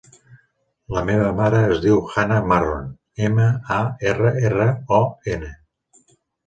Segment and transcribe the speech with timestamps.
[0.95, 2.89] La meva mare es diu Hannah Marron:
[3.29, 3.81] ema, a,
[4.15, 4.71] erra, erra,
[5.03, 5.05] o,
[5.37, 5.57] ena.